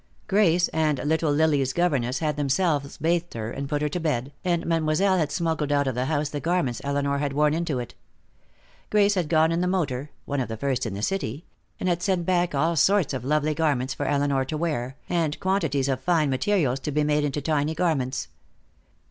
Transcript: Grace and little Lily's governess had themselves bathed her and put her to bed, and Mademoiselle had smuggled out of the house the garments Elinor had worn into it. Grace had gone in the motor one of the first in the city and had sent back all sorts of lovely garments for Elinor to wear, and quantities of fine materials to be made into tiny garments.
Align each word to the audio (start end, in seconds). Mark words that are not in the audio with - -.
Grace 0.25 0.67
and 0.69 0.97
little 1.05 1.31
Lily's 1.31 1.73
governess 1.73 2.17
had 2.17 2.35
themselves 2.35 2.97
bathed 2.97 3.35
her 3.35 3.51
and 3.51 3.69
put 3.69 3.83
her 3.83 3.89
to 3.89 3.99
bed, 3.99 4.31
and 4.43 4.65
Mademoiselle 4.65 5.19
had 5.19 5.31
smuggled 5.31 5.71
out 5.71 5.85
of 5.85 5.93
the 5.93 6.05
house 6.05 6.29
the 6.29 6.39
garments 6.39 6.81
Elinor 6.83 7.19
had 7.19 7.33
worn 7.33 7.53
into 7.53 7.77
it. 7.77 7.93
Grace 8.89 9.13
had 9.13 9.29
gone 9.29 9.51
in 9.51 9.61
the 9.61 9.67
motor 9.67 10.09
one 10.25 10.39
of 10.39 10.47
the 10.47 10.57
first 10.57 10.87
in 10.87 10.95
the 10.95 11.03
city 11.03 11.45
and 11.79 11.87
had 11.87 12.01
sent 12.01 12.25
back 12.25 12.55
all 12.55 12.75
sorts 12.75 13.13
of 13.13 13.23
lovely 13.23 13.53
garments 13.53 13.93
for 13.93 14.07
Elinor 14.07 14.43
to 14.43 14.57
wear, 14.57 14.95
and 15.07 15.39
quantities 15.39 15.87
of 15.87 16.01
fine 16.01 16.31
materials 16.31 16.79
to 16.79 16.91
be 16.91 17.03
made 17.03 17.23
into 17.23 17.39
tiny 17.39 17.75
garments. 17.75 18.27